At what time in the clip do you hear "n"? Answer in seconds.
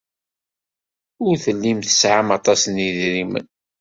2.67-2.75